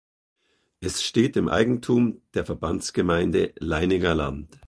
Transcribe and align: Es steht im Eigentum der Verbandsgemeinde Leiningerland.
Es 0.79 1.03
steht 1.03 1.37
im 1.37 1.47
Eigentum 1.47 2.23
der 2.33 2.43
Verbandsgemeinde 2.43 3.53
Leiningerland. 3.59 4.59